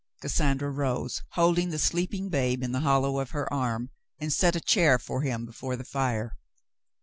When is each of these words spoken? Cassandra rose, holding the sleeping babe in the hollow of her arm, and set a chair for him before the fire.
Cassandra 0.19 0.71
rose, 0.71 1.21
holding 1.33 1.69
the 1.69 1.77
sleeping 1.77 2.29
babe 2.29 2.63
in 2.63 2.71
the 2.71 2.79
hollow 2.79 3.19
of 3.19 3.29
her 3.29 3.47
arm, 3.53 3.91
and 4.19 4.33
set 4.33 4.55
a 4.55 4.59
chair 4.59 4.97
for 4.97 5.21
him 5.21 5.45
before 5.45 5.75
the 5.75 5.83
fire. 5.85 6.35